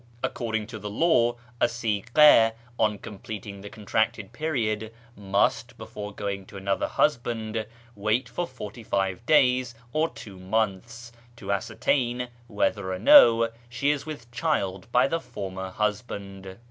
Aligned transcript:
Ac 0.23 0.33
cording 0.33 0.65
to 0.65 0.79
the 0.79 0.89
law, 0.89 1.33
a 1.61 1.67
sigha, 1.67 2.53
on 2.79 2.97
completing 2.97 3.61
the 3.61 3.69
contracted 3.69 4.33
period, 4.33 4.91
must, 5.15 5.77
before 5.77 6.11
going 6.11 6.43
to 6.47 6.57
another 6.57 6.87
husband, 6.87 7.67
wait 7.95 8.27
for 8.27 8.47
forty 8.47 8.81
five 8.81 9.23
days 9.27 9.75
or 9.93 10.09
two 10.09 10.39
months 10.39 11.11
to 11.35 11.51
ascertain 11.51 12.29
whether 12.47 12.91
or 12.91 12.97
no 12.97 13.51
she 13.69 13.91
is 13.91 14.03
with 14.07 14.31
child 14.31 14.87
by 14.91 15.07
the 15.07 15.19
former 15.19 15.69
husband. 15.69 16.57